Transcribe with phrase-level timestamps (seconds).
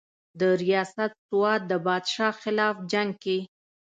[0.41, 3.39] درياست سوات د بادشاه خلاف جنګ کښې